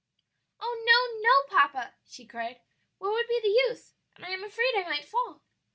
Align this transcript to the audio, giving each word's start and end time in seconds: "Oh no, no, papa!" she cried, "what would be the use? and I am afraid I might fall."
"Oh 0.59 0.83
no, 0.83 1.21
no, 1.29 1.55
papa!" 1.55 1.93
she 2.07 2.25
cried, 2.25 2.59
"what 2.97 3.11
would 3.11 3.27
be 3.27 3.39
the 3.39 3.49
use? 3.69 3.93
and 4.15 4.25
I 4.25 4.29
am 4.29 4.43
afraid 4.43 4.73
I 4.75 4.81
might 4.89 5.05
fall." 5.05 5.43